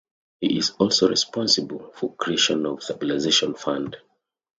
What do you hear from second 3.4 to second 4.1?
Fund.